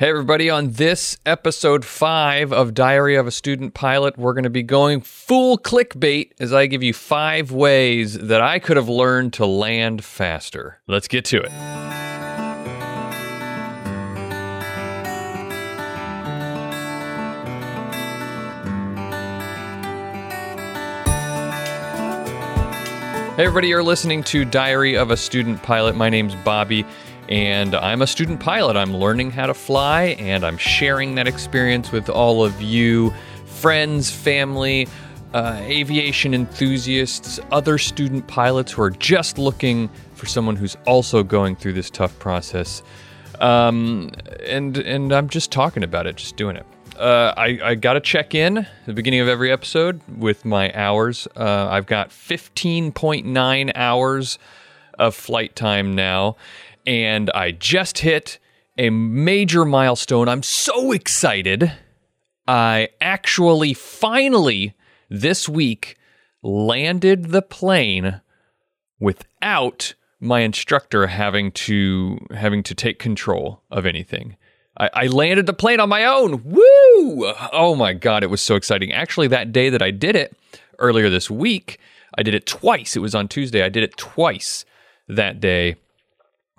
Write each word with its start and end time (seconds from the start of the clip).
Hey, 0.00 0.08
everybody, 0.08 0.48
on 0.48 0.70
this 0.70 1.18
episode 1.26 1.84
five 1.84 2.54
of 2.54 2.72
Diary 2.72 3.16
of 3.16 3.26
a 3.26 3.30
Student 3.30 3.74
Pilot, 3.74 4.16
we're 4.16 4.32
going 4.32 4.44
to 4.44 4.48
be 4.48 4.62
going 4.62 5.02
full 5.02 5.58
clickbait 5.58 6.30
as 6.40 6.54
I 6.54 6.64
give 6.64 6.82
you 6.82 6.94
five 6.94 7.52
ways 7.52 8.14
that 8.14 8.40
I 8.40 8.60
could 8.60 8.78
have 8.78 8.88
learned 8.88 9.34
to 9.34 9.44
land 9.44 10.02
faster. 10.02 10.78
Let's 10.86 11.06
get 11.06 11.26
to 11.26 11.42
it. 11.42 11.50
Hey, 23.36 23.44
everybody, 23.44 23.68
you're 23.68 23.82
listening 23.82 24.22
to 24.24 24.46
Diary 24.46 24.96
of 24.96 25.10
a 25.10 25.16
Student 25.18 25.62
Pilot. 25.62 25.94
My 25.94 26.08
name's 26.08 26.34
Bobby, 26.36 26.86
and 27.28 27.74
I'm 27.74 28.02
a 28.02 28.06
student 28.06 28.40
pilot. 28.40 28.76
I'm 28.76 28.96
learning 28.96 29.30
how 29.30 29.46
to 29.46 29.54
fly, 29.54 30.16
and 30.18 30.44
I'm 30.44 30.58
sharing 30.58 31.14
that 31.16 31.28
experience 31.28 31.92
with 31.92 32.08
all 32.08 32.44
of 32.44 32.60
you 32.60 33.12
friends, 33.44 34.10
family, 34.10 34.88
uh, 35.34 35.58
aviation 35.60 36.34
enthusiasts, 36.34 37.38
other 37.52 37.78
student 37.78 38.26
pilots 38.26 38.72
who 38.72 38.82
are 38.82 38.90
just 38.90 39.38
looking 39.38 39.88
for 40.14 40.26
someone 40.26 40.56
who's 40.56 40.76
also 40.86 41.22
going 41.22 41.56
through 41.56 41.74
this 41.74 41.90
tough 41.90 42.18
process. 42.18 42.82
Um, 43.40 44.10
and 44.46 44.76
and 44.78 45.12
I'm 45.12 45.28
just 45.28 45.50
talking 45.50 45.82
about 45.82 46.06
it, 46.06 46.16
just 46.16 46.36
doing 46.36 46.56
it 46.56 46.66
uh, 47.00 47.32
I, 47.36 47.58
I 47.62 47.74
got 47.74 47.94
to 47.94 48.00
check 48.00 48.34
in 48.34 48.58
at 48.58 48.68
the 48.86 48.92
beginning 48.92 49.20
of 49.20 49.28
every 49.28 49.50
episode 49.50 50.00
with 50.18 50.44
my 50.44 50.72
hours. 50.74 51.26
Uh, 51.34 51.68
I've 51.70 51.86
got 51.86 52.10
15.9 52.10 53.72
hours 53.74 54.38
of 54.98 55.14
flight 55.14 55.56
time 55.56 55.94
now, 55.94 56.36
and 56.86 57.30
I 57.30 57.50
just 57.50 57.98
hit 57.98 58.38
a 58.78 58.90
major 58.90 59.64
milestone. 59.64 60.28
I'm 60.28 60.42
so 60.42 60.92
excited. 60.92 61.72
I 62.46 62.88
actually 63.00 63.74
finally 63.74 64.74
this 65.08 65.48
week 65.48 65.96
landed 66.42 67.26
the 67.26 67.42
plane 67.42 68.20
without 68.98 69.94
my 70.20 70.40
instructor 70.40 71.06
having 71.06 71.50
to 71.52 72.18
having 72.32 72.62
to 72.62 72.74
take 72.74 72.98
control 72.98 73.62
of 73.70 73.86
anything. 73.86 74.36
I, 74.78 74.90
I 74.94 75.06
landed 75.06 75.46
the 75.46 75.52
plane 75.52 75.80
on 75.80 75.88
my 75.88 76.04
own. 76.04 76.42
Woo! 76.44 77.32
Oh 77.52 77.74
my 77.76 77.92
God, 77.92 78.22
it 78.22 78.30
was 78.30 78.40
so 78.42 78.54
exciting. 78.54 78.92
Actually, 78.92 79.28
that 79.28 79.52
day 79.52 79.70
that 79.70 79.82
I 79.82 79.90
did 79.90 80.16
it 80.16 80.36
earlier 80.78 81.10
this 81.10 81.30
week, 81.30 81.78
I 82.16 82.22
did 82.22 82.34
it 82.34 82.46
twice. 82.46 82.96
It 82.96 83.00
was 83.00 83.14
on 83.14 83.28
Tuesday. 83.28 83.62
I 83.62 83.68
did 83.68 83.82
it 83.82 83.96
twice 83.96 84.64
that 85.08 85.40
day. 85.40 85.76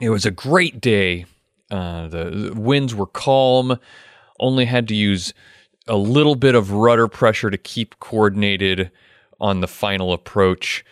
It 0.01 0.09
was 0.09 0.25
a 0.25 0.31
great 0.31 0.81
day. 0.81 1.25
Uh, 1.69 2.07
the, 2.07 2.25
the 2.25 2.59
winds 2.59 2.93
were 2.93 3.07
calm. 3.07 3.77
Only 4.39 4.65
had 4.65 4.87
to 4.89 4.95
use 4.95 5.33
a 5.87 5.95
little 5.95 6.35
bit 6.35 6.55
of 6.55 6.71
rudder 6.71 7.07
pressure 7.07 7.49
to 7.49 7.57
keep 7.57 7.99
coordinated 7.99 8.91
on 9.39 9.61
the 9.61 9.67
final 9.67 10.11
approach 10.11 10.83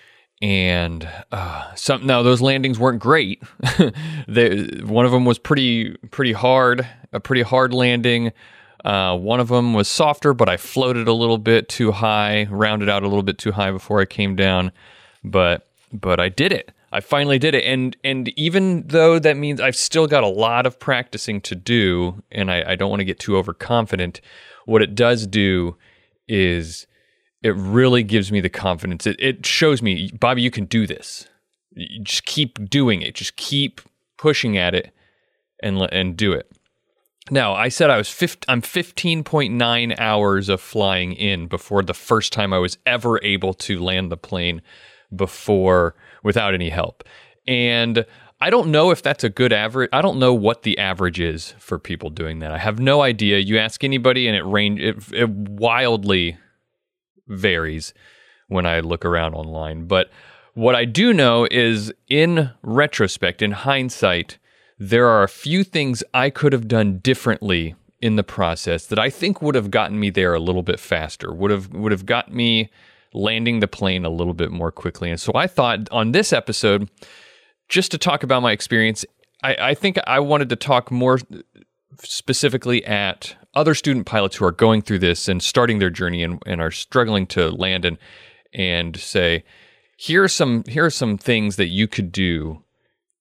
and 0.41 1.07
uh, 1.31 1.73
some 1.75 2.05
now 2.05 2.21
those 2.23 2.41
landings 2.41 2.79
weren't 2.79 2.99
great. 2.99 3.43
one 4.27 5.05
of 5.05 5.11
them 5.11 5.25
was 5.25 5.37
pretty 5.37 5.95
pretty 6.11 6.33
hard, 6.33 6.87
a 7.11 7.19
pretty 7.19 7.41
hard 7.41 7.73
landing. 7.73 8.31
Uh, 8.85 9.17
one 9.17 9.41
of 9.41 9.49
them 9.49 9.73
was 9.73 9.89
softer, 9.89 10.33
but 10.33 10.47
I 10.47 10.55
floated 10.55 11.09
a 11.09 11.13
little 11.13 11.37
bit 11.37 11.67
too 11.67 11.91
high, 11.91 12.47
rounded 12.49 12.87
out 12.87 13.03
a 13.03 13.07
little 13.07 13.23
bit 13.23 13.37
too 13.37 13.51
high 13.51 13.71
before 13.71 13.99
I 13.99 14.05
came 14.05 14.35
down. 14.35 14.71
But 15.23 15.67
but 15.91 16.19
I 16.19 16.29
did 16.29 16.53
it. 16.53 16.71
I 16.91 17.01
finally 17.01 17.37
did 17.37 17.53
it, 17.53 17.63
and 17.65 17.95
and 18.03 18.29
even 18.29 18.87
though 18.87 19.19
that 19.19 19.37
means 19.37 19.61
I've 19.61 19.75
still 19.75 20.07
got 20.07 20.23
a 20.23 20.27
lot 20.27 20.65
of 20.65 20.79
practicing 20.79 21.39
to 21.41 21.55
do, 21.55 22.23
and 22.31 22.49
I, 22.51 22.71
I 22.71 22.75
don't 22.75 22.89
want 22.89 23.01
to 23.01 23.05
get 23.05 23.19
too 23.19 23.37
overconfident. 23.37 24.21
What 24.65 24.81
it 24.81 24.95
does 24.95 25.27
do 25.27 25.77
is 26.27 26.87
it 27.43 27.55
really 27.55 28.03
gives 28.03 28.31
me 28.31 28.41
the 28.41 28.49
confidence. 28.49 29.05
It, 29.07 29.15
it 29.19 29.45
shows 29.45 29.81
me, 29.81 30.11
Bobby, 30.19 30.41
you 30.41 30.51
can 30.51 30.65
do 30.65 30.87
this. 30.87 31.27
You 31.71 32.03
just 32.03 32.25
keep 32.25 32.69
doing 32.69 33.01
it. 33.01 33.15
Just 33.15 33.35
keep 33.35 33.81
pushing 34.17 34.57
at 34.57 34.73
it 34.73 34.91
and 35.61 35.77
and 35.91 36.17
do 36.17 36.33
it. 36.33 36.51
Now, 37.31 37.53
I 37.53 37.69
said 37.69 37.91
I 37.91 37.97
was 37.97 38.09
15, 38.09 38.45
I'm 38.47 38.61
15.9 38.63 39.99
hours 39.99 40.49
of 40.49 40.61
flying 40.61 41.13
in 41.13 41.45
before 41.45 41.83
the 41.83 41.93
first 41.93 42.33
time 42.33 42.51
I 42.53 42.57
was 42.57 42.79
ever 42.87 43.23
able 43.23 43.53
to 43.53 43.79
land 43.79 44.11
the 44.11 44.17
plane 44.17 44.63
before 45.15 45.95
without 46.23 46.53
any 46.53 46.69
help. 46.69 47.03
And 47.47 48.05
I 48.41 48.49
don't 48.49 48.71
know 48.71 48.91
if 48.91 49.01
that's 49.01 49.23
a 49.23 49.29
good 49.29 49.51
average. 49.51 49.89
I 49.91 50.01
don't 50.01 50.19
know 50.19 50.33
what 50.33 50.63
the 50.63 50.77
average 50.77 51.19
is 51.19 51.53
for 51.57 51.77
people 51.77 52.09
doing 52.09 52.39
that. 52.39 52.51
I 52.51 52.57
have 52.57 52.79
no 52.79 53.01
idea. 53.01 53.39
You 53.39 53.57
ask 53.57 53.83
anybody 53.83 54.27
and 54.27 54.35
it 54.35 54.43
range 54.43 54.79
it, 54.79 54.97
it 55.11 55.29
wildly 55.29 56.37
varies 57.27 57.93
when 58.47 58.65
I 58.65 58.79
look 58.79 59.03
around 59.03 59.33
online. 59.33 59.85
But 59.85 60.09
what 60.53 60.75
I 60.75 60.85
do 60.85 61.13
know 61.13 61.47
is, 61.49 61.93
in 62.09 62.51
retrospect, 62.63 63.41
in 63.41 63.51
hindsight, 63.51 64.37
there 64.77 65.07
are 65.07 65.23
a 65.23 65.29
few 65.29 65.63
things 65.63 66.03
I 66.13 66.29
could 66.29 66.53
have 66.53 66.67
done 66.67 66.99
differently 66.99 67.75
in 68.01 68.15
the 68.15 68.23
process 68.23 68.85
that 68.87 68.99
I 68.99 69.09
think 69.09 69.41
would 69.41 69.55
have 69.55 69.71
gotten 69.71 69.99
me 69.99 70.09
there 70.09 70.33
a 70.33 70.39
little 70.39 70.63
bit 70.63 70.79
faster, 70.79 71.33
would 71.33 71.51
have 71.51 71.73
would 71.73 71.91
have 71.91 72.05
got 72.05 72.33
me 72.33 72.69
landing 73.13 73.59
the 73.59 73.67
plane 73.67 74.05
a 74.05 74.09
little 74.09 74.33
bit 74.33 74.51
more 74.51 74.71
quickly. 74.71 75.09
And 75.09 75.19
so 75.19 75.31
I 75.35 75.47
thought 75.47 75.89
on 75.91 76.11
this 76.11 76.31
episode, 76.31 76.89
just 77.67 77.91
to 77.91 77.97
talk 77.97 78.23
about 78.23 78.41
my 78.41 78.51
experience, 78.51 79.05
I, 79.43 79.55
I 79.59 79.73
think 79.73 79.97
I 80.05 80.19
wanted 80.19 80.49
to 80.49 80.55
talk 80.55 80.91
more 80.91 81.19
specifically 82.03 82.85
at 82.85 83.35
other 83.53 83.73
student 83.73 84.05
pilots 84.05 84.35
who 84.35 84.45
are 84.45 84.51
going 84.51 84.81
through 84.81 84.99
this 84.99 85.27
and 85.27 85.41
starting 85.41 85.79
their 85.79 85.89
journey 85.89 86.23
and, 86.23 86.41
and 86.45 86.61
are 86.61 86.71
struggling 86.71 87.25
to 87.27 87.49
land 87.49 87.85
and 87.85 87.97
and 88.51 88.97
say, 88.97 89.43
here 89.97 90.23
are 90.23 90.29
some 90.29 90.63
here 90.67 90.85
are 90.85 90.89
some 90.89 91.17
things 91.17 91.55
that 91.57 91.67
you 91.67 91.87
could 91.87 92.11
do 92.11 92.63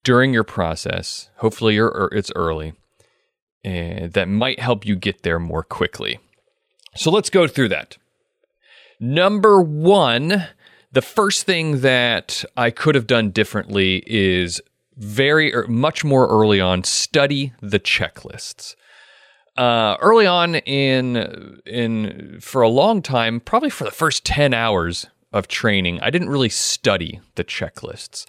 during 0.05 0.33
your 0.33 0.45
process. 0.45 1.29
Hopefully, 1.37 1.75
you're, 1.75 1.89
er, 1.89 2.11
it's 2.13 2.33
early, 2.35 2.75
and 3.65 4.13
that 4.13 4.29
might 4.29 4.61
help 4.61 4.87
you 4.87 4.97
get 4.97 5.23
there 5.23 5.39
more 5.39 5.63
quickly. 5.63 6.19
So 6.95 7.11
let's 7.11 7.31
go 7.31 7.47
through 7.47 7.69
that. 7.71 7.99
Number 9.01 9.61
one, 9.61 10.49
the 10.91 11.03
first 11.03 11.45
thing 11.45 11.81
that 11.81 12.45
I 12.57 12.71
could 12.71 12.95
have 12.95 13.07
done 13.07 13.31
differently 13.31 14.03
is 14.07 14.61
very 14.97 15.55
er, 15.55 15.67
much 15.69 16.05
more 16.05 16.27
early 16.27 16.61
on 16.61 16.83
study 16.85 17.53
the 17.61 17.79
checklists. 17.79 18.75
Uh, 19.57 19.97
early 20.01 20.27
on 20.27 20.57
in 20.57 21.61
in 21.67 22.39
for 22.41 22.63
a 22.63 22.69
long 22.69 23.03
time, 23.03 23.41
probably 23.41 23.71
for 23.71 23.85
the 23.85 23.91
first 23.91 24.25
ten 24.25 24.55
hours 24.55 25.07
of 25.33 25.49
training, 25.49 26.01
I 26.01 26.11
didn't 26.11 26.31
really 26.31 26.49
study 26.49 27.21
the 27.35 27.45
checklists. 27.45 28.27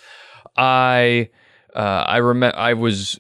I 0.58 1.30
uh, 1.76 2.04
I 2.08 2.18
remember 2.18 2.58
I 2.58 2.74
was 2.74 3.20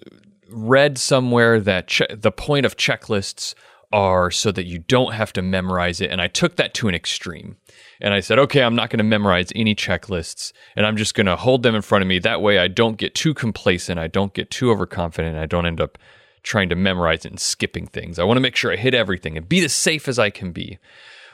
read 0.49 0.97
somewhere 0.97 1.59
that 1.59 1.87
che- 1.87 2.07
the 2.09 2.31
point 2.31 2.65
of 2.65 2.75
checklists 2.77 3.53
are 3.91 4.29
so 4.31 4.51
that 4.51 4.65
you 4.65 4.79
don't 4.79 5.13
have 5.13 5.33
to 5.33 5.41
memorize 5.41 5.99
it, 6.01 6.11
and 6.11 6.21
I 6.21 6.27
took 6.27 6.55
that 6.57 6.73
to 6.75 6.87
an 6.87 6.95
extreme. 6.95 7.57
And 8.01 8.13
I 8.13 8.19
said, 8.21 8.39
okay, 8.39 8.63
I'm 8.63 8.75
not 8.75 8.89
going 8.89 8.99
to 8.99 9.03
memorize 9.03 9.51
any 9.55 9.75
checklists 9.75 10.53
and 10.75 10.85
I'm 10.85 10.95
just 10.95 11.15
going 11.15 11.25
to 11.25 11.35
hold 11.35 11.63
them 11.63 11.75
in 11.75 11.81
front 11.81 12.01
of 12.01 12.07
me. 12.07 12.19
That 12.19 12.41
way 12.41 12.57
I 12.57 12.67
don't 12.67 12.97
get 12.97 13.13
too 13.13 13.33
complacent. 13.33 13.99
I 13.99 14.07
don't 14.07 14.33
get 14.33 14.49
too 14.49 14.71
overconfident. 14.71 15.37
I 15.37 15.45
don't 15.45 15.65
end 15.65 15.81
up 15.81 15.97
trying 16.43 16.69
to 16.69 16.75
memorize 16.75 17.25
it 17.25 17.31
and 17.31 17.39
skipping 17.39 17.87
things. 17.87 18.17
I 18.17 18.23
want 18.23 18.37
to 18.37 18.41
make 18.41 18.55
sure 18.55 18.71
I 18.71 18.77
hit 18.77 18.93
everything 18.93 19.35
and 19.35 19.49
be 19.49 19.63
as 19.65 19.73
safe 19.73 20.07
as 20.07 20.17
I 20.17 20.29
can 20.29 20.51
be. 20.51 20.77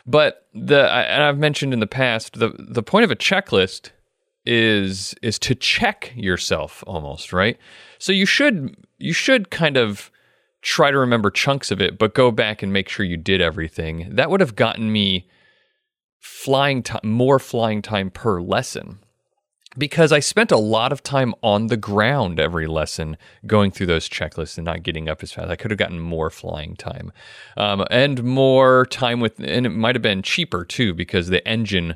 But 0.08 0.48
the, 0.54 0.92
and 0.92 1.24
I've 1.24 1.38
mentioned 1.38 1.74
in 1.74 1.80
the 1.80 1.88
past, 1.88 2.40
the, 2.40 2.56
the 2.58 2.84
point 2.84 3.06
of 3.06 3.12
a 3.12 3.16
checklist 3.16 3.92
is, 4.46 5.14
is 5.22 5.38
to 5.40 5.56
check 5.56 6.14
yourself 6.16 6.84
almost, 6.88 7.34
right? 7.34 7.58
So 8.00 8.12
you 8.12 8.26
should, 8.26 8.76
you 8.98 9.14
should 9.14 9.52
kind 9.52 9.78
of, 9.78 10.12
try 10.66 10.90
to 10.90 10.98
remember 10.98 11.30
chunks 11.30 11.70
of 11.70 11.80
it, 11.80 11.98
but 12.00 12.16
go 12.16 12.32
back 12.32 12.64
and 12.64 12.74
make 12.74 12.90
sure 12.90 13.06
you 13.06 13.18
did 13.18 13.40
everything. 13.40 14.10
That 14.10 14.32
would 14.32 14.40
have 14.42 14.56
gotten 14.56 14.92
me 14.92 15.30
flying 16.20 16.82
time, 16.82 17.02
more 17.04 17.38
flying 17.38 17.84
time 17.84 18.10
per 18.10 18.42
lesson 18.42 18.98
because 19.78 20.12
I 20.12 20.20
spent 20.20 20.52
a 20.52 20.58
lot 20.58 20.92
of 20.92 21.04
time 21.04 21.36
on 21.44 21.68
the 21.68 21.78
ground 21.78 22.40
every 22.40 22.66
lesson 22.66 23.16
going 23.46 23.70
through 23.70 23.86
those 23.88 24.10
checklists 24.10 24.58
and 24.58 24.66
not 24.66 24.82
getting 24.82 25.08
up 25.08 25.22
as 25.22 25.32
fast. 25.32 25.52
I 25.52 25.56
could 25.56 25.70
have 25.70 25.78
gotten 25.78 26.00
more 26.00 26.32
flying 26.32 26.76
time 26.76 27.12
um, 27.58 27.86
and 27.92 28.24
more 28.24 28.88
time 28.88 29.20
with, 29.20 29.40
and 29.40 29.68
it 29.68 29.70
might 29.70 29.94
have 29.94 30.02
been 30.02 30.24
cheaper 30.24 30.66
too 30.66 30.96
because 30.96 31.28
the 31.28 31.48
engine 31.48 31.96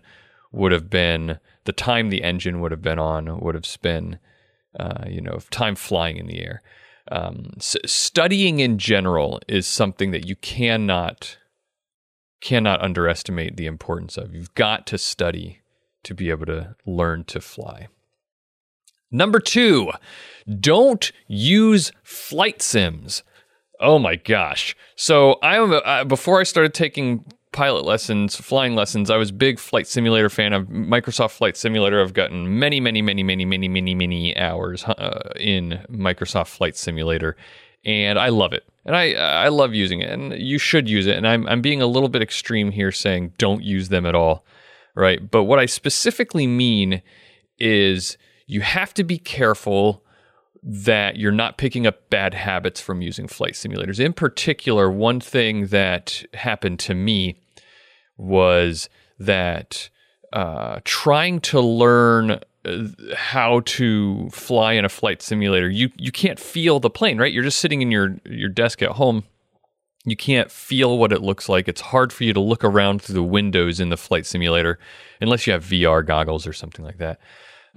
would 0.52 0.72
have 0.72 0.92
been 0.92 1.40
the 1.64 1.74
time 1.74 2.10
the 2.10 2.24
engine 2.24 2.60
would 2.62 2.72
have 2.72 2.84
been 2.84 3.00
on 3.00 3.40
would 3.40 3.56
have 3.56 3.66
spent, 3.66 4.18
uh, 4.80 5.06
you 5.08 5.22
know, 5.22 5.40
time 5.50 5.74
flying 5.74 6.18
in 6.18 6.28
the 6.28 6.40
air. 6.40 6.62
Um, 7.12 7.54
studying 7.60 8.60
in 8.60 8.78
general 8.78 9.40
is 9.48 9.66
something 9.66 10.12
that 10.12 10.28
you 10.28 10.36
cannot 10.36 11.38
cannot 12.42 12.82
underestimate 12.82 13.58
the 13.58 13.66
importance 13.66 14.16
of. 14.16 14.34
You've 14.34 14.54
got 14.56 14.88
to 14.88 14.98
study 14.98 15.60
to 16.04 16.14
be 16.14 16.30
able 16.30 16.46
to 16.46 16.76
learn 16.86 17.26
to 17.26 17.42
fly. 17.42 17.88
Number 19.12 19.40
two, 19.40 19.92
don't 20.60 21.12
use 21.28 21.92
flight 22.04 22.62
sims. 22.62 23.24
Oh 23.80 23.98
my 23.98 24.16
gosh! 24.16 24.76
So 24.96 25.40
I'm 25.42 25.74
uh, 25.74 26.04
before 26.04 26.40
I 26.40 26.44
started 26.44 26.74
taking 26.74 27.26
pilot 27.52 27.86
lessons, 27.86 28.36
flying 28.36 28.76
lessons. 28.76 29.10
I 29.10 29.18
was 29.18 29.32
big 29.32 29.60
flight 29.60 29.88
simulator 29.88 30.30
fan 30.30 30.54
of 30.54 30.68
Microsoft 30.68 31.32
Flight 31.32 31.58
Simulator. 31.58 32.02
I've 32.02 32.14
gotten 32.14 32.60
many, 32.60 32.80
many, 32.80 33.02
many, 33.02 33.24
many, 33.24 33.46
many, 33.46 33.68
many, 33.68 33.96
many 33.96 34.38
hours 34.38 34.84
uh, 34.84 35.32
in 35.36 35.86
Microsoft 35.90 36.48
Flight 36.48 36.76
Simulator, 36.76 37.36
and 37.84 38.20
I 38.20 38.30
love 38.30 38.54
it. 38.54 38.66
And 38.86 38.96
I 38.96 39.14
I 39.14 39.50
love 39.50 39.74
using 39.74 40.02
it, 40.02 40.10
and 40.10 40.34
you 40.34 40.58
should 40.58 40.90
use 40.90 41.08
it. 41.08 41.18
And 41.18 41.28
I'm 41.28 41.48
I'm 41.48 41.62
being 41.62 41.82
a 41.82 41.88
little 41.88 42.10
bit 42.10 42.22
extreme 42.22 42.72
here, 42.72 42.92
saying 42.92 43.34
don't 43.38 43.64
use 43.64 43.90
them 43.90 44.06
at 44.06 44.16
all, 44.16 44.46
right? 44.96 45.30
But 45.30 45.44
what 45.44 45.60
I 45.60 45.66
specifically 45.66 46.48
mean 46.48 47.02
is 47.58 48.18
you 48.48 48.62
have 48.62 48.94
to 48.96 49.04
be 49.04 49.18
careful 49.18 50.04
that 50.62 51.16
you're 51.18 51.32
not 51.32 51.58
picking 51.58 51.88
up 51.88 52.10
bad 52.10 52.34
habits 52.34 52.82
from 52.82 53.02
using 53.02 53.28
flight 53.28 53.54
simulators. 53.54 54.00
In 54.00 54.14
particular, 54.14 54.92
one 54.92 55.20
thing 55.20 55.68
that 55.68 56.24
happened 56.34 56.80
to 56.80 56.94
me 56.94 57.40
was 58.18 58.90
that 59.18 59.90
uh, 60.34 60.80
trying 60.84 61.40
to 61.42 61.60
learn 61.60 62.40
uh, 62.66 62.88
how 63.16 63.62
to 63.62 64.30
fly 64.32 64.74
in 64.74 64.86
a 64.86 64.90
flight 64.90 65.22
simulator, 65.22 65.70
you 65.70 65.90
you 65.98 66.12
can't 66.12 66.40
feel 66.40 66.80
the 66.80 66.90
plane, 66.90 67.18
right? 67.18 67.32
You're 67.32 67.44
just 67.44 67.60
sitting 67.60 67.82
in 67.82 67.90
your 67.90 68.18
your 68.26 68.50
desk 68.50 68.82
at 68.82 68.92
home. 68.92 69.24
You 70.06 70.16
can't 70.16 70.52
feel 70.52 70.98
what 70.98 71.12
it 71.12 71.22
looks 71.22 71.50
like. 71.50 71.68
It's 71.68 71.82
hard 71.82 72.14
for 72.14 72.24
you 72.24 72.34
to 72.34 72.40
look 72.40 72.64
around 72.64 73.02
through 73.02 73.16
the 73.16 73.24
windows 73.24 73.80
in 73.80 73.90
the 73.90 73.98
flight 73.98 74.26
simulator 74.26 74.80
unless 75.22 75.46
you 75.46 75.54
have 75.54 75.64
VR 75.64 76.06
goggles 76.06 76.48
or 76.48 76.54
something 76.54 76.86
like 76.86 76.98
that. 76.98 77.20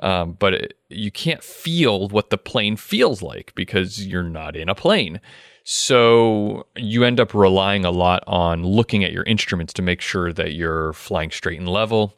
Um, 0.02 0.32
but 0.32 0.52
it, 0.52 0.78
you 0.88 1.10
can't 1.10 1.42
feel 1.42 2.08
what 2.08 2.30
the 2.30 2.36
plane 2.36 2.76
feels 2.76 3.22
like 3.22 3.54
because 3.54 4.04
you're 4.04 4.24
not 4.24 4.56
in 4.56 4.68
a 4.68 4.74
plane. 4.74 5.20
So 5.64 6.66
you 6.76 7.04
end 7.04 7.20
up 7.20 7.32
relying 7.34 7.84
a 7.84 7.92
lot 7.92 8.24
on 8.26 8.64
looking 8.64 9.04
at 9.04 9.12
your 9.12 9.22
instruments 9.22 9.72
to 9.74 9.82
make 9.82 10.00
sure 10.00 10.32
that 10.32 10.54
you're 10.54 10.92
flying 10.92 11.30
straight 11.30 11.60
and 11.60 11.68
level. 11.68 12.14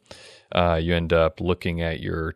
Uh, 0.51 0.79
you 0.81 0.95
end 0.95 1.13
up 1.13 1.39
looking 1.39 1.81
at 1.81 1.99
your 1.99 2.35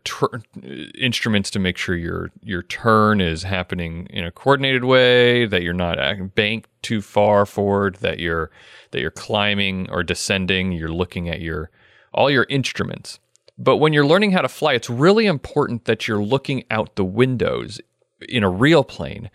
instruments 0.98 1.50
to 1.50 1.58
make 1.58 1.76
sure 1.76 1.96
your 1.96 2.30
your 2.42 2.62
turn 2.62 3.20
is 3.20 3.44
happening 3.44 4.06
in 4.10 4.24
a 4.24 4.30
coordinated 4.30 4.84
way, 4.84 5.46
that 5.46 5.62
you're 5.62 5.72
not 5.72 6.34
banked 6.34 6.68
too 6.82 7.00
far 7.00 7.46
forward, 7.46 7.96
that 7.96 8.18
you're 8.18 8.50
that 8.90 9.00
you're 9.00 9.10
climbing 9.10 9.88
or 9.90 10.02
descending. 10.02 10.70
You're 10.72 10.92
looking 10.92 11.28
at 11.28 11.40
your 11.40 11.70
all 12.12 12.30
your 12.30 12.46
instruments. 12.48 13.18
But 13.62 13.76
when 13.76 13.92
you're 13.92 14.06
learning 14.06 14.32
how 14.32 14.40
to 14.40 14.48
fly, 14.48 14.72
it's 14.72 14.88
really 14.88 15.26
important 15.26 15.84
that 15.84 16.08
you're 16.08 16.22
looking 16.22 16.64
out 16.70 16.96
the 16.96 17.04
windows 17.04 17.78
in 18.26 18.42
a 18.42 18.48
real 18.48 18.82
plane 18.82 19.30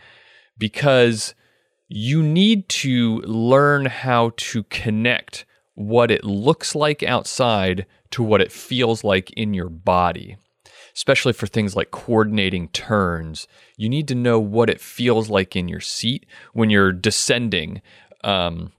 because 0.57 1.35
you 1.87 2.23
need 2.23 2.67
to 2.67 3.19
learn 3.21 3.85
how 3.85 4.31
to 4.37 4.63
connect 4.63 5.45
what 5.75 6.09
it 6.09 6.23
looks 6.23 6.73
like 6.73 7.03
outside 7.03 7.85
to 8.09 8.23
what 8.23 8.41
it 8.41 8.51
feels 8.51 9.03
like 9.03 9.29
in 9.33 9.53
your 9.53 9.69
body. 9.69 10.37
Especially 10.95 11.33
for 11.33 11.45
things 11.45 11.75
like 11.75 11.91
coordinating 11.91 12.69
turns, 12.69 13.47
you 13.77 13.89
need 13.89 14.07
to 14.07 14.15
know 14.15 14.39
what 14.39 14.71
it 14.71 14.81
feels 14.81 15.29
like 15.29 15.55
in 15.55 15.67
your 15.67 15.81
seat 15.81 16.25
when 16.53 16.71
you're 16.71 16.91
descending. 16.91 17.79
Um, 18.23 18.71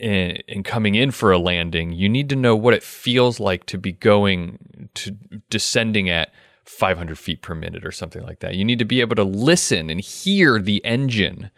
and, 0.00 0.64
coming 0.64 0.94
in 0.94 1.10
for 1.10 1.32
a 1.32 1.38
landing, 1.38 1.92
you 1.92 2.08
need 2.08 2.28
to 2.30 2.36
know 2.36 2.56
what 2.56 2.74
it 2.74 2.82
feels 2.82 3.40
like 3.40 3.66
to 3.66 3.78
be 3.78 3.92
going 3.92 4.88
to 4.94 5.16
descending 5.50 6.08
at 6.08 6.32
500 6.64 7.18
feet 7.18 7.42
per 7.42 7.54
minute 7.54 7.84
or 7.84 7.92
something 7.92 8.22
like 8.22 8.40
that. 8.40 8.54
You 8.54 8.64
need 8.64 8.78
to 8.78 8.84
be 8.84 9.00
able 9.00 9.16
to 9.16 9.24
listen 9.24 9.90
and 9.90 10.00
hear 10.00 10.60
the 10.60 10.84
engine 10.84 11.50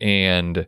and 0.00 0.66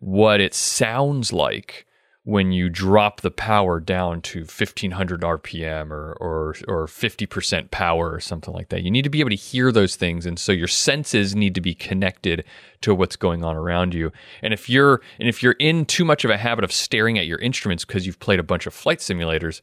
what 0.00 0.40
it 0.40 0.54
sounds 0.54 1.32
like 1.32 1.86
when 2.28 2.52
you 2.52 2.68
drop 2.68 3.22
the 3.22 3.30
power 3.30 3.80
down 3.80 4.20
to 4.20 4.40
1500 4.40 5.22
RPM 5.22 5.90
or, 5.90 6.12
or, 6.20 6.54
or 6.68 6.86
50% 6.86 7.70
power 7.70 8.12
or 8.12 8.20
something 8.20 8.52
like 8.52 8.68
that. 8.68 8.82
You 8.82 8.90
need 8.90 9.04
to 9.04 9.08
be 9.08 9.20
able 9.20 9.30
to 9.30 9.34
hear 9.34 9.72
those 9.72 9.96
things. 9.96 10.26
And 10.26 10.38
so 10.38 10.52
your 10.52 10.68
senses 10.68 11.34
need 11.34 11.54
to 11.54 11.62
be 11.62 11.74
connected 11.74 12.44
to 12.82 12.94
what's 12.94 13.16
going 13.16 13.44
on 13.44 13.56
around 13.56 13.94
you. 13.94 14.12
And 14.42 14.52
if 14.52 14.68
you're, 14.68 15.00
and 15.18 15.26
if 15.26 15.42
you're 15.42 15.56
in 15.58 15.86
too 15.86 16.04
much 16.04 16.22
of 16.22 16.30
a 16.30 16.36
habit 16.36 16.64
of 16.64 16.70
staring 16.70 17.18
at 17.18 17.24
your 17.24 17.38
instruments 17.38 17.86
because 17.86 18.04
you've 18.04 18.20
played 18.20 18.40
a 18.40 18.42
bunch 18.42 18.66
of 18.66 18.74
flight 18.74 18.98
simulators, 18.98 19.62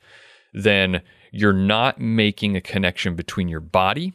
then 0.52 1.04
you're 1.32 1.54
not 1.54 2.02
making 2.02 2.56
a 2.56 2.62
connection 2.62 3.14
between 3.14 3.48
your 3.48 3.60
body, 3.60 4.14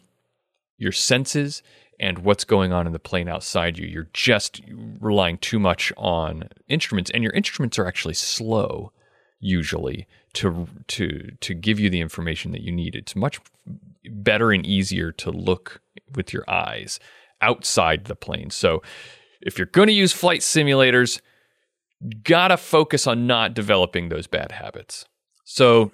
your 0.76 0.90
senses, 0.90 1.62
and 2.00 2.20
what's 2.20 2.44
going 2.44 2.72
on 2.72 2.86
in 2.86 2.92
the 2.92 2.98
plane 2.98 3.28
outside 3.28 3.78
you. 3.78 3.86
You're 3.86 4.08
just 4.14 4.62
relying 4.98 5.38
too 5.38 5.60
much 5.60 5.92
on 5.96 6.48
instruments, 6.66 7.10
and 7.10 7.22
your 7.22 7.32
instruments 7.34 7.78
are 7.78 7.86
actually 7.86 8.14
slow 8.14 8.90
usually 9.38 10.08
to 10.32 10.66
to 10.88 11.30
to 11.40 11.54
give 11.54 11.78
you 11.78 11.90
the 11.90 12.00
information 12.00 12.52
that 12.52 12.62
you 12.62 12.72
need. 12.72 12.96
It's 12.96 13.14
much 13.14 13.38
better 14.04 14.50
and 14.50 14.66
easier 14.66 15.12
to 15.12 15.30
look 15.30 15.82
with 16.14 16.32
your 16.32 16.44
eyes 16.50 16.98
outside 17.42 18.06
the 18.06 18.16
plane. 18.16 18.50
So 18.50 18.82
if 19.42 19.58
you're 19.58 19.66
going 19.66 19.88
to 19.88 19.92
use 19.92 20.12
flight 20.12 20.40
simulators, 20.40 21.20
gotta 22.22 22.56
focus 22.56 23.06
on 23.06 23.26
not 23.26 23.54
developing 23.54 24.08
those 24.08 24.26
bad 24.26 24.52
habits. 24.52 25.04
So 25.44 25.90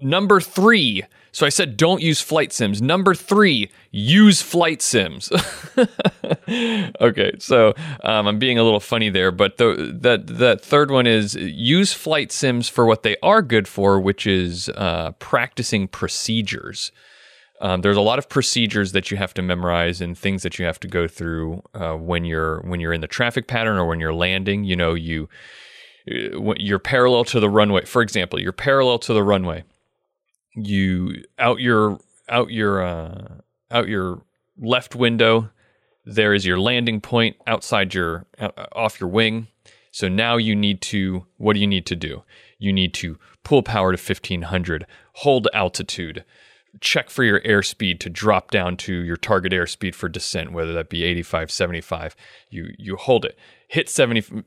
number 0.00 0.40
3 0.40 1.04
so 1.32 1.46
I 1.46 1.48
said, 1.48 1.76
don't 1.76 2.02
use 2.02 2.20
flight 2.20 2.52
sims. 2.52 2.82
Number 2.82 3.14
three, 3.14 3.70
use 3.92 4.42
flight 4.42 4.82
sims. 4.82 5.30
okay, 7.00 7.32
so 7.38 7.74
um, 8.02 8.26
I'm 8.26 8.38
being 8.38 8.58
a 8.58 8.64
little 8.64 8.80
funny 8.80 9.10
there, 9.10 9.30
but 9.30 9.56
the, 9.56 9.96
that 10.00 10.26
that 10.26 10.60
third 10.60 10.90
one 10.90 11.06
is 11.06 11.34
use 11.36 11.92
flight 11.92 12.32
sims 12.32 12.68
for 12.68 12.84
what 12.84 13.04
they 13.04 13.16
are 13.22 13.42
good 13.42 13.68
for, 13.68 14.00
which 14.00 14.26
is 14.26 14.68
uh, 14.70 15.12
practicing 15.18 15.86
procedures. 15.86 16.90
Um, 17.60 17.82
there's 17.82 17.96
a 17.96 18.02
lot 18.02 18.18
of 18.18 18.28
procedures 18.28 18.92
that 18.92 19.10
you 19.10 19.16
have 19.18 19.34
to 19.34 19.42
memorize 19.42 20.00
and 20.00 20.16
things 20.16 20.42
that 20.42 20.58
you 20.58 20.64
have 20.64 20.80
to 20.80 20.88
go 20.88 21.06
through 21.06 21.62
uh, 21.74 21.92
when 21.92 22.24
you're 22.24 22.60
when 22.62 22.80
you're 22.80 22.92
in 22.92 23.02
the 23.02 23.06
traffic 23.06 23.46
pattern 23.46 23.76
or 23.76 23.86
when 23.86 24.00
you're 24.00 24.14
landing. 24.14 24.64
You 24.64 24.76
know, 24.76 24.94
you 24.94 25.28
uh, 26.10 26.54
you're 26.56 26.78
parallel 26.80 27.24
to 27.26 27.38
the 27.38 27.50
runway. 27.50 27.84
For 27.84 28.02
example, 28.02 28.40
you're 28.40 28.52
parallel 28.52 28.98
to 29.00 29.12
the 29.12 29.22
runway 29.22 29.62
you 30.54 31.24
out 31.38 31.60
your 31.60 31.98
out 32.28 32.50
your 32.50 32.82
uh, 32.82 33.34
out 33.70 33.88
your 33.88 34.22
left 34.58 34.94
window 34.94 35.50
there 36.04 36.34
is 36.34 36.46
your 36.46 36.58
landing 36.58 37.00
point 37.00 37.36
outside 37.46 37.94
your 37.94 38.26
uh, 38.38 38.50
off 38.72 39.00
your 39.00 39.08
wing. 39.08 39.48
So 39.92 40.08
now 40.08 40.36
you 40.36 40.54
need 40.54 40.80
to 40.82 41.26
what 41.36 41.54
do 41.54 41.60
you 41.60 41.66
need 41.66 41.86
to 41.86 41.96
do? 41.96 42.22
You 42.58 42.72
need 42.72 42.94
to 42.94 43.18
pull 43.44 43.62
power 43.62 43.94
to 43.94 44.02
1500 44.02 44.86
hold 45.14 45.48
altitude 45.52 46.24
check 46.80 47.10
for 47.10 47.24
your 47.24 47.40
airspeed 47.40 47.98
to 48.00 48.10
drop 48.10 48.50
down 48.50 48.76
to 48.76 48.92
your 49.02 49.16
target 49.16 49.52
airspeed 49.52 49.94
for 49.94 50.08
descent 50.08 50.52
whether 50.52 50.72
that 50.72 50.88
be 50.88 51.04
85 51.04 51.50
75 51.50 52.16
you 52.48 52.72
you 52.78 52.96
hold 52.96 53.24
it. 53.24 53.36
Hit 53.68 53.88
70 53.88 54.44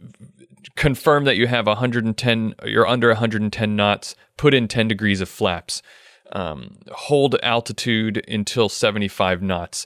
confirm 0.76 1.26
that 1.26 1.38
you 1.38 1.48
have 1.48 1.68
110 1.68 2.56
you're 2.66 2.88
under 2.88 3.10
110 3.10 3.76
knots 3.76 4.16
put 4.38 4.54
in 4.54 4.68
10 4.68 4.88
degrees 4.88 5.22
of 5.22 5.30
flaps. 5.30 5.82
Um, 6.32 6.78
hold 6.92 7.36
altitude 7.44 8.24
until 8.28 8.70
75 8.70 9.42
knots. 9.42 9.86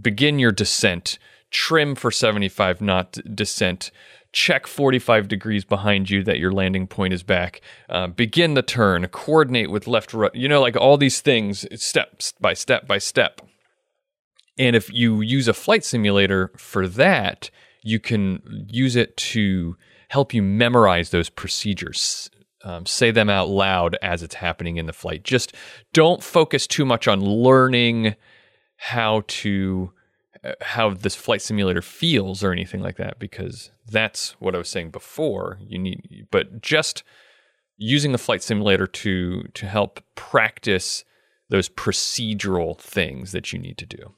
Begin 0.00 0.38
your 0.38 0.52
descent. 0.52 1.18
Trim 1.50 1.94
for 1.94 2.10
75 2.10 2.80
knot 2.80 3.18
descent 3.34 3.90
check 4.32 4.66
45 4.66 5.28
degrees 5.28 5.64
behind 5.64 6.08
you 6.08 6.22
that 6.24 6.38
your 6.38 6.52
landing 6.52 6.86
point 6.86 7.12
is 7.12 7.22
back 7.22 7.60
uh, 7.90 8.06
begin 8.06 8.54
the 8.54 8.62
turn 8.62 9.06
coordinate 9.08 9.70
with 9.70 9.86
left 9.86 10.14
right 10.14 10.34
you 10.34 10.48
know 10.48 10.60
like 10.60 10.76
all 10.76 10.96
these 10.96 11.20
things 11.20 11.66
steps 11.82 12.32
by 12.40 12.54
step 12.54 12.86
by 12.86 12.98
step 12.98 13.40
and 14.58 14.74
if 14.76 14.92
you 14.92 15.20
use 15.20 15.48
a 15.48 15.54
flight 15.54 15.84
simulator 15.84 16.50
for 16.56 16.88
that 16.88 17.50
you 17.82 17.98
can 17.98 18.66
use 18.70 18.96
it 18.96 19.16
to 19.16 19.76
help 20.08 20.32
you 20.32 20.42
memorize 20.42 21.08
those 21.08 21.30
procedures. 21.30 22.30
Um, 22.64 22.86
say 22.86 23.10
them 23.10 23.28
out 23.28 23.48
loud 23.48 23.96
as 24.02 24.22
it's 24.22 24.36
happening 24.36 24.76
in 24.76 24.86
the 24.86 24.92
flight. 24.92 25.24
Just 25.24 25.54
don't 25.92 26.22
focus 26.22 26.66
too 26.66 26.84
much 26.84 27.08
on 27.08 27.20
learning 27.20 28.14
how 28.76 29.24
to 29.26 29.90
how 30.60 30.90
this 30.90 31.14
flight 31.14 31.42
simulator 31.42 31.82
feels 31.82 32.42
or 32.42 32.52
anything 32.52 32.80
like 32.80 32.96
that 32.96 33.18
because 33.18 33.70
that's 33.88 34.32
what 34.40 34.54
I 34.54 34.58
was 34.58 34.68
saying 34.68 34.90
before. 34.90 35.58
You 35.60 35.78
need, 35.78 36.26
but 36.30 36.60
just 36.60 37.04
using 37.76 38.12
the 38.12 38.18
flight 38.18 38.42
simulator 38.42 38.86
to 38.86 39.42
to 39.54 39.66
help 39.66 40.00
practice 40.14 41.04
those 41.48 41.68
procedural 41.68 42.78
things 42.78 43.32
that 43.32 43.52
you 43.52 43.58
need 43.58 43.78
to 43.78 43.86
do. 43.86 44.14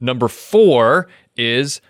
Number 0.00 0.28
four 0.28 1.08
is 1.36 1.80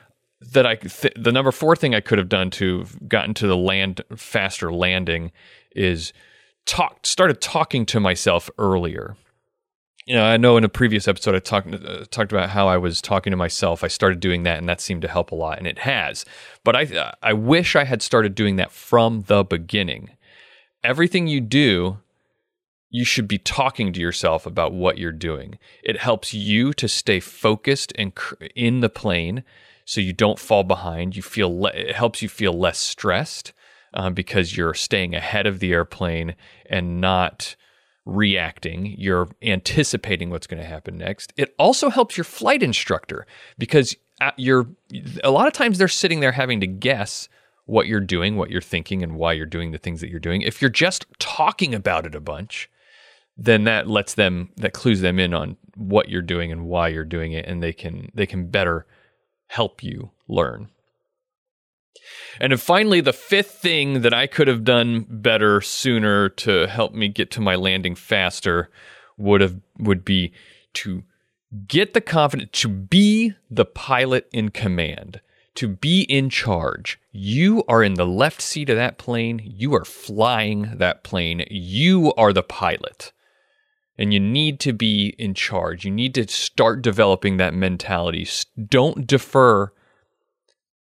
that 0.40 0.66
I 0.66 0.76
th- 0.76 1.14
the 1.16 1.32
number 1.32 1.50
four 1.50 1.74
thing 1.74 1.94
I 1.94 2.00
could 2.00 2.18
have 2.18 2.28
done 2.28 2.50
to 2.52 2.86
gotten 3.08 3.34
to 3.34 3.46
the 3.46 3.56
land 3.56 4.02
faster 4.16 4.72
landing 4.72 5.32
is 5.74 6.12
talk 6.66 7.04
started 7.04 7.40
talking 7.40 7.84
to 7.86 8.00
myself 8.00 8.48
earlier. 8.58 9.16
You 10.08 10.14
know, 10.14 10.24
I 10.24 10.38
know 10.38 10.56
in 10.56 10.64
a 10.64 10.70
previous 10.70 11.06
episode 11.06 11.34
I 11.34 11.38
talked 11.38 11.72
uh, 11.72 12.06
talked 12.10 12.32
about 12.32 12.48
how 12.48 12.66
I 12.66 12.78
was 12.78 13.02
talking 13.02 13.30
to 13.30 13.36
myself. 13.36 13.84
I 13.84 13.88
started 13.88 14.20
doing 14.20 14.42
that, 14.44 14.56
and 14.56 14.66
that 14.66 14.80
seemed 14.80 15.02
to 15.02 15.08
help 15.08 15.32
a 15.32 15.34
lot, 15.34 15.58
and 15.58 15.66
it 15.66 15.80
has. 15.80 16.24
But 16.64 16.74
I 16.74 17.12
I 17.22 17.34
wish 17.34 17.76
I 17.76 17.84
had 17.84 18.00
started 18.00 18.34
doing 18.34 18.56
that 18.56 18.72
from 18.72 19.24
the 19.26 19.44
beginning. 19.44 20.16
Everything 20.82 21.26
you 21.26 21.42
do, 21.42 21.98
you 22.88 23.04
should 23.04 23.28
be 23.28 23.36
talking 23.36 23.92
to 23.92 24.00
yourself 24.00 24.46
about 24.46 24.72
what 24.72 24.96
you're 24.96 25.12
doing. 25.12 25.58
It 25.82 25.98
helps 25.98 26.32
you 26.32 26.72
to 26.72 26.88
stay 26.88 27.20
focused 27.20 27.92
and 27.98 28.10
in 28.56 28.80
the 28.80 28.88
plane, 28.88 29.44
so 29.84 30.00
you 30.00 30.14
don't 30.14 30.38
fall 30.38 30.64
behind. 30.64 31.16
You 31.16 31.22
feel 31.22 31.60
le- 31.60 31.72
it 31.74 31.94
helps 31.94 32.22
you 32.22 32.30
feel 32.30 32.54
less 32.54 32.78
stressed 32.78 33.52
um, 33.92 34.14
because 34.14 34.56
you're 34.56 34.72
staying 34.72 35.14
ahead 35.14 35.46
of 35.46 35.58
the 35.58 35.74
airplane 35.74 36.34
and 36.64 36.98
not 36.98 37.56
reacting, 38.08 38.94
you're 38.96 39.28
anticipating 39.42 40.30
what's 40.30 40.46
going 40.46 40.60
to 40.62 40.68
happen 40.68 40.96
next. 40.96 41.32
It 41.36 41.54
also 41.58 41.90
helps 41.90 42.16
your 42.16 42.24
flight 42.24 42.62
instructor 42.62 43.26
because 43.58 43.94
uh, 44.20 44.30
you're 44.36 44.66
a 45.22 45.30
lot 45.30 45.46
of 45.46 45.52
times 45.52 45.78
they're 45.78 45.88
sitting 45.88 46.20
there 46.20 46.32
having 46.32 46.58
to 46.60 46.66
guess 46.66 47.28
what 47.66 47.86
you're 47.86 48.00
doing, 48.00 48.36
what 48.36 48.50
you're 48.50 48.62
thinking 48.62 49.02
and 49.02 49.16
why 49.16 49.34
you're 49.34 49.44
doing 49.44 49.72
the 49.72 49.78
things 49.78 50.00
that 50.00 50.08
you're 50.08 50.18
doing. 50.18 50.40
If 50.40 50.62
you're 50.62 50.70
just 50.70 51.04
talking 51.18 51.74
about 51.74 52.06
it 52.06 52.14
a 52.14 52.20
bunch, 52.20 52.70
then 53.36 53.64
that 53.64 53.86
lets 53.86 54.14
them 54.14 54.50
that 54.56 54.72
clues 54.72 55.02
them 55.02 55.18
in 55.18 55.34
on 55.34 55.58
what 55.76 56.08
you're 56.08 56.22
doing 56.22 56.50
and 56.50 56.64
why 56.64 56.88
you're 56.88 57.04
doing 57.04 57.32
it 57.32 57.44
and 57.46 57.62
they 57.62 57.74
can 57.74 58.10
they 58.14 58.26
can 58.26 58.48
better 58.48 58.86
help 59.48 59.82
you 59.82 60.10
learn. 60.26 60.70
And 62.40 62.52
then 62.52 62.58
finally, 62.58 63.00
the 63.00 63.12
fifth 63.12 63.52
thing 63.52 64.02
that 64.02 64.14
I 64.14 64.26
could 64.26 64.48
have 64.48 64.64
done 64.64 65.06
better 65.08 65.60
sooner 65.60 66.28
to 66.30 66.66
help 66.66 66.92
me 66.94 67.08
get 67.08 67.30
to 67.32 67.40
my 67.40 67.54
landing 67.54 67.94
faster 67.94 68.70
would 69.16 69.40
have 69.40 69.56
would 69.78 70.04
be 70.04 70.32
to 70.74 71.02
get 71.66 71.94
the 71.94 72.00
confidence 72.00 72.50
to 72.52 72.68
be 72.68 73.34
the 73.50 73.64
pilot 73.64 74.28
in 74.32 74.50
command, 74.50 75.20
to 75.54 75.68
be 75.68 76.02
in 76.02 76.30
charge. 76.30 77.00
You 77.10 77.64
are 77.68 77.82
in 77.82 77.94
the 77.94 78.06
left 78.06 78.40
seat 78.40 78.70
of 78.70 78.76
that 78.76 78.98
plane. 78.98 79.40
You 79.42 79.74
are 79.74 79.84
flying 79.84 80.76
that 80.76 81.02
plane. 81.02 81.44
You 81.50 82.12
are 82.14 82.32
the 82.32 82.42
pilot. 82.42 83.12
And 83.96 84.12
you 84.14 84.20
need 84.20 84.60
to 84.60 84.72
be 84.72 85.16
in 85.18 85.34
charge. 85.34 85.84
You 85.84 85.90
need 85.90 86.14
to 86.14 86.28
start 86.28 86.82
developing 86.82 87.38
that 87.38 87.54
mentality. 87.54 88.28
Don't 88.68 89.06
defer 89.06 89.72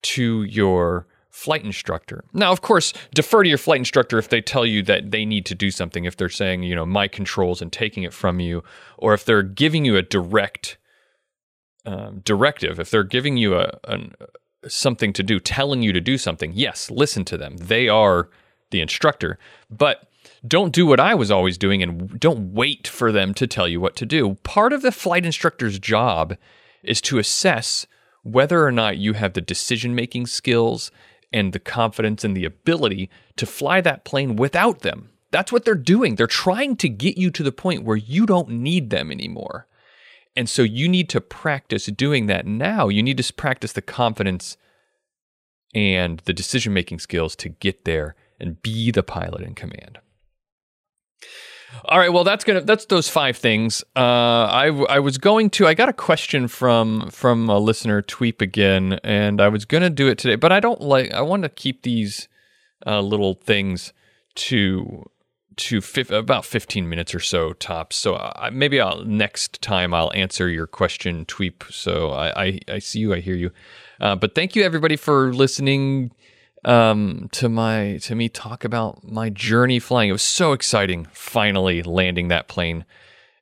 to 0.03 0.43
your 0.43 1.07
flight 1.29 1.63
instructor. 1.63 2.23
Now, 2.33 2.51
of 2.51 2.61
course, 2.61 2.93
defer 3.13 3.43
to 3.43 3.49
your 3.49 3.57
flight 3.57 3.79
instructor 3.79 4.17
if 4.19 4.29
they 4.29 4.41
tell 4.41 4.65
you 4.65 4.83
that 4.83 5.11
they 5.11 5.25
need 5.25 5.45
to 5.47 5.55
do 5.55 5.71
something, 5.71 6.05
if 6.05 6.17
they're 6.17 6.29
saying, 6.29 6.63
you 6.63 6.75
know, 6.75 6.85
my 6.85 7.07
controls 7.07 7.61
and 7.61 7.71
taking 7.71 8.03
it 8.03 8.13
from 8.13 8.39
you, 8.39 8.63
or 8.97 9.13
if 9.13 9.23
they're 9.23 9.43
giving 9.43 9.85
you 9.85 9.95
a 9.95 10.01
direct 10.01 10.77
um, 11.85 12.21
directive, 12.23 12.79
if 12.79 12.91
they're 12.91 13.03
giving 13.03 13.37
you 13.37 13.55
a, 13.55 13.71
something 14.67 15.13
to 15.13 15.23
do, 15.23 15.39
telling 15.39 15.81
you 15.81 15.93
to 15.93 16.01
do 16.01 16.17
something, 16.17 16.51
yes, 16.53 16.91
listen 16.91 17.25
to 17.25 17.37
them. 17.37 17.57
They 17.57 17.87
are 17.89 18.29
the 18.69 18.81
instructor. 18.81 19.39
But 19.69 20.07
don't 20.47 20.73
do 20.73 20.85
what 20.85 20.99
I 20.99 21.15
was 21.15 21.31
always 21.31 21.57
doing 21.57 21.81
and 21.81 22.19
don't 22.19 22.53
wait 22.53 22.87
for 22.87 23.11
them 23.11 23.33
to 23.35 23.47
tell 23.47 23.67
you 23.67 23.79
what 23.79 23.95
to 23.97 24.05
do. 24.05 24.35
Part 24.43 24.73
of 24.73 24.81
the 24.81 24.91
flight 24.91 25.25
instructor's 25.25 25.79
job 25.79 26.35
is 26.83 27.01
to 27.01 27.17
assess 27.17 27.85
whether 28.23 28.65
or 28.65 28.71
not 28.71 28.97
you 28.97 29.13
have 29.13 29.33
the 29.33 29.41
decision 29.41 29.95
making 29.95 30.27
skills 30.27 30.91
and 31.33 31.53
the 31.53 31.59
confidence 31.59 32.23
and 32.23 32.35
the 32.35 32.45
ability 32.45 33.09
to 33.37 33.45
fly 33.45 33.81
that 33.81 34.05
plane 34.05 34.35
without 34.35 34.79
them. 34.79 35.09
That's 35.31 35.51
what 35.51 35.63
they're 35.63 35.75
doing. 35.75 36.15
They're 36.15 36.27
trying 36.27 36.75
to 36.77 36.89
get 36.89 37.17
you 37.17 37.31
to 37.31 37.43
the 37.43 37.53
point 37.53 37.83
where 37.83 37.97
you 37.97 38.25
don't 38.25 38.49
need 38.49 38.89
them 38.89 39.11
anymore. 39.11 39.67
And 40.35 40.49
so 40.49 40.61
you 40.61 40.87
need 40.87 41.09
to 41.09 41.21
practice 41.21 41.85
doing 41.87 42.27
that 42.27 42.45
now. 42.45 42.89
You 42.89 43.01
need 43.01 43.17
to 43.17 43.33
practice 43.33 43.73
the 43.73 43.81
confidence 43.81 44.57
and 45.73 46.19
the 46.25 46.33
decision 46.33 46.73
making 46.73 46.99
skills 46.99 47.35
to 47.37 47.49
get 47.49 47.85
there 47.85 48.15
and 48.39 48.61
be 48.61 48.91
the 48.91 49.03
pilot 49.03 49.41
in 49.41 49.55
command. 49.55 49.99
All 51.85 51.97
right, 51.97 52.11
well 52.11 52.23
that's 52.23 52.43
gonna 52.43 52.61
that's 52.61 52.85
those 52.85 53.09
five 53.09 53.37
things. 53.37 53.83
Uh, 53.95 53.99
I 53.99 54.67
I 54.89 54.99
was 54.99 55.17
going 55.17 55.49
to 55.51 55.67
I 55.67 55.73
got 55.73 55.89
a 55.89 55.93
question 55.93 56.47
from 56.47 57.09
from 57.09 57.49
a 57.49 57.59
listener 57.59 58.01
Tweep 58.01 58.41
again, 58.41 58.99
and 59.03 59.41
I 59.41 59.47
was 59.47 59.65
gonna 59.65 59.89
do 59.89 60.07
it 60.07 60.17
today, 60.17 60.35
but 60.35 60.51
I 60.51 60.59
don't 60.59 60.81
like 60.81 61.11
I 61.11 61.21
want 61.21 61.43
to 61.43 61.49
keep 61.49 61.83
these 61.83 62.27
uh, 62.85 63.01
little 63.01 63.35
things 63.35 63.93
to 64.35 65.09
to 65.57 65.81
about 66.09 66.45
15 66.45 66.87
minutes 66.87 67.13
or 67.13 67.19
so 67.19 67.53
tops. 67.53 67.95
So 67.95 68.15
I, 68.15 68.49
maybe 68.51 68.79
I'll 68.79 69.03
next 69.03 69.61
time 69.61 69.93
I'll 69.93 70.11
answer 70.13 70.49
your 70.49 70.65
question, 70.65 71.25
Tweep. 71.25 71.71
So 71.71 72.11
I, 72.11 72.43
I, 72.43 72.59
I 72.69 72.79
see 72.79 72.99
you, 72.99 73.13
I 73.13 73.19
hear 73.19 73.35
you. 73.35 73.51
Uh, 73.99 74.15
but 74.15 74.33
thank 74.33 74.55
you 74.55 74.63
everybody 74.63 74.95
for 74.95 75.33
listening 75.33 76.11
um, 76.63 77.29
to 77.31 77.49
my 77.49 77.97
to 78.03 78.15
me 78.15 78.29
talk 78.29 78.63
about 78.63 79.03
my 79.03 79.29
journey 79.29 79.79
flying. 79.79 80.09
It 80.09 80.13
was 80.13 80.21
so 80.21 80.53
exciting, 80.53 81.07
finally 81.11 81.81
landing 81.81 82.27
that 82.27 82.47
plane 82.47 82.85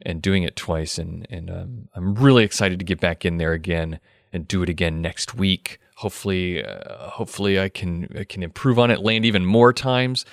and 0.01 0.21
doing 0.21 0.43
it 0.43 0.55
twice, 0.55 0.97
and 0.97 1.27
and 1.29 1.49
um, 1.49 1.89
I'm 1.95 2.15
really 2.15 2.43
excited 2.43 2.79
to 2.79 2.85
get 2.85 2.99
back 2.99 3.25
in 3.25 3.37
there 3.37 3.53
again 3.53 3.99
and 4.31 4.47
do 4.47 4.63
it 4.63 4.69
again 4.69 5.01
next 5.01 5.35
week. 5.35 5.79
Hopefully, 5.97 6.63
uh, 6.63 7.09
hopefully 7.09 7.59
I 7.59 7.69
can 7.69 8.07
I 8.17 8.23
can 8.23 8.41
improve 8.43 8.79
on 8.79 8.91
it, 8.91 9.01
land 9.01 9.25
even 9.25 9.45
more 9.45 9.73
times. 9.73 10.25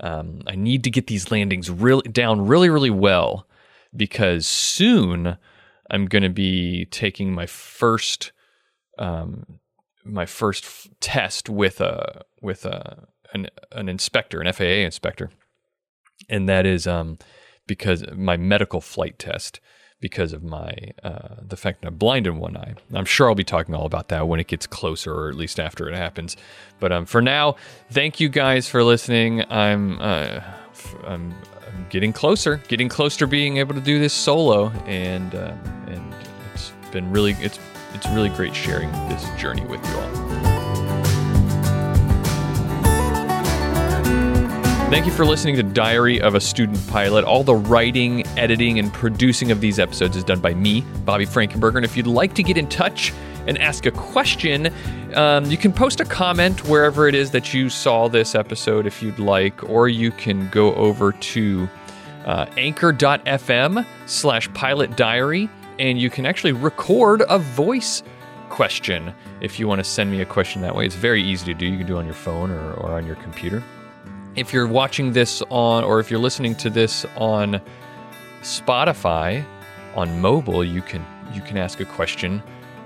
Um, 0.00 0.42
I 0.46 0.56
need 0.56 0.84
to 0.84 0.90
get 0.90 1.06
these 1.06 1.30
landings 1.30 1.70
really 1.70 2.08
down 2.08 2.46
really 2.46 2.68
really 2.68 2.90
well 2.90 3.46
because 3.96 4.46
soon 4.46 5.38
I'm 5.90 6.06
going 6.06 6.24
to 6.24 6.30
be 6.30 6.86
taking 6.86 7.32
my 7.32 7.46
first 7.46 8.32
um, 8.98 9.60
my 10.04 10.26
first 10.26 10.64
f- 10.64 10.88
test 11.00 11.48
with 11.48 11.80
a 11.80 12.22
with 12.44 12.64
a 12.64 13.08
an, 13.32 13.48
an 13.72 13.88
inspector, 13.88 14.40
an 14.40 14.52
FAA 14.52 14.84
inspector, 14.84 15.30
and 16.28 16.48
that 16.48 16.66
is 16.66 16.86
um, 16.86 17.18
because 17.66 18.04
my 18.14 18.36
medical 18.36 18.80
flight 18.80 19.18
test 19.18 19.60
because 20.04 20.34
of 20.34 20.42
my 20.42 20.74
uh, 21.02 21.36
the 21.40 21.56
fact 21.56 21.80
that 21.80 21.88
I'm 21.88 21.96
blind 21.96 22.26
in 22.26 22.38
one 22.38 22.58
eye. 22.58 22.74
I'm 22.92 23.06
sure 23.06 23.28
I'll 23.28 23.34
be 23.34 23.42
talking 23.42 23.74
all 23.74 23.86
about 23.86 24.08
that 24.08 24.28
when 24.28 24.38
it 24.38 24.48
gets 24.48 24.66
closer, 24.66 25.14
or 25.14 25.30
at 25.30 25.34
least 25.34 25.58
after 25.58 25.88
it 25.88 25.94
happens. 25.94 26.36
But 26.78 26.92
um, 26.92 27.06
for 27.06 27.22
now, 27.22 27.56
thank 27.90 28.20
you 28.20 28.28
guys 28.28 28.68
for 28.68 28.84
listening. 28.84 29.50
I'm 29.50 29.98
uh, 30.00 30.40
I'm, 31.06 31.34
I'm 31.66 31.86
getting 31.88 32.12
closer, 32.12 32.60
getting 32.68 32.90
closer 32.90 33.20
to 33.20 33.26
being 33.26 33.56
able 33.56 33.74
to 33.74 33.80
do 33.80 33.98
this 33.98 34.12
solo, 34.12 34.68
and 34.84 35.34
uh, 35.34 35.54
and 35.86 36.14
it's 36.52 36.72
been 36.92 37.10
really 37.10 37.32
it's 37.40 37.58
it's 37.94 38.06
really 38.08 38.28
great 38.28 38.54
sharing 38.54 38.92
this 39.08 39.26
journey 39.40 39.64
with 39.64 39.82
you 39.88 39.94
all. 39.96 40.33
Thank 44.94 45.06
you 45.06 45.12
for 45.12 45.26
listening 45.26 45.56
to 45.56 45.64
Diary 45.64 46.20
of 46.20 46.36
a 46.36 46.40
Student 46.40 46.78
Pilot. 46.86 47.24
All 47.24 47.42
the 47.42 47.56
writing, 47.56 48.24
editing, 48.38 48.78
and 48.78 48.92
producing 48.92 49.50
of 49.50 49.60
these 49.60 49.80
episodes 49.80 50.16
is 50.16 50.22
done 50.22 50.38
by 50.38 50.54
me, 50.54 50.82
Bobby 51.04 51.26
Frankenberger. 51.26 51.74
And 51.74 51.84
if 51.84 51.96
you'd 51.96 52.06
like 52.06 52.32
to 52.34 52.44
get 52.44 52.56
in 52.56 52.68
touch 52.68 53.12
and 53.48 53.58
ask 53.58 53.86
a 53.86 53.90
question, 53.90 54.72
um, 55.14 55.46
you 55.46 55.56
can 55.56 55.72
post 55.72 55.98
a 55.98 56.04
comment 56.04 56.68
wherever 56.68 57.08
it 57.08 57.16
is 57.16 57.32
that 57.32 57.52
you 57.52 57.68
saw 57.68 58.06
this 58.06 58.36
episode 58.36 58.86
if 58.86 59.02
you'd 59.02 59.18
like, 59.18 59.68
or 59.68 59.88
you 59.88 60.12
can 60.12 60.48
go 60.50 60.72
over 60.76 61.10
to 61.10 61.68
uh, 62.24 62.46
anchor.fm 62.56 63.84
slash 64.06 64.54
pilot 64.54 64.96
diary 64.96 65.50
and 65.80 66.00
you 66.00 66.08
can 66.08 66.24
actually 66.24 66.52
record 66.52 67.24
a 67.28 67.40
voice 67.40 68.04
question 68.48 69.12
if 69.40 69.58
you 69.58 69.66
want 69.66 69.80
to 69.80 69.84
send 69.84 70.12
me 70.12 70.20
a 70.20 70.24
question 70.24 70.62
that 70.62 70.76
way. 70.76 70.86
It's 70.86 70.94
very 70.94 71.20
easy 71.20 71.46
to 71.46 71.54
do. 71.54 71.66
You 71.66 71.78
can 71.78 71.86
do 71.88 71.96
it 71.96 71.98
on 71.98 72.04
your 72.04 72.14
phone 72.14 72.52
or, 72.52 72.74
or 72.74 72.92
on 72.92 73.04
your 73.04 73.16
computer. 73.16 73.60
If 74.36 74.52
you're 74.52 74.66
watching 74.66 75.12
this 75.12 75.42
on, 75.48 75.84
or 75.84 76.00
if 76.00 76.10
you're 76.10 76.20
listening 76.20 76.54
to 76.56 76.70
this 76.70 77.06
on 77.16 77.60
Spotify, 78.42 79.44
on 79.94 80.20
mobile, 80.20 80.64
you 80.64 80.82
can 80.82 81.04
you 81.32 81.40
can 81.40 81.56
ask 81.56 81.80
a 81.80 81.84
question 81.84 82.42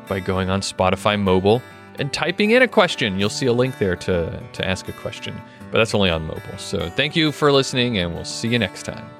by 0.09 0.21
going 0.21 0.51
on 0.51 0.61
Spotify 0.61 1.21
mobile 1.21 1.63
and 1.99 2.13
typing 2.13 2.53
in 2.53 2.63
a 2.63 2.69
question. 2.69 3.19
You'll 3.19 3.31
see 3.31 3.47
a 3.47 3.53
link 3.53 3.79
there 3.79 3.97
to 3.97 4.43
to 4.53 4.69
ask 4.69 4.89
a 4.89 4.93
question, 4.93 5.41
but 5.71 5.79
that's 5.79 5.95
only 5.95 6.11
on 6.11 6.27
mobile. 6.27 6.59
So 6.59 6.91
thank 6.91 7.17
you 7.17 7.33
for 7.33 7.51
listening, 7.51 7.99
and 7.99 8.15
we'll 8.15 8.25
see 8.25 8.49
you 8.49 8.59
next 8.59 8.85
time. 8.85 9.18